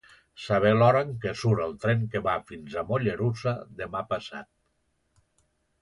Saber 0.45 0.69
l'hora 0.77 1.01
en 1.07 1.11
què 1.25 1.33
surt 1.41 1.63
el 1.67 1.75
tren 1.85 2.01
que 2.15 2.23
va 2.29 2.35
fins 2.53 2.81
a 2.83 2.87
Mollerussa 2.91 3.57
demà 3.85 4.05
passat. 4.15 4.53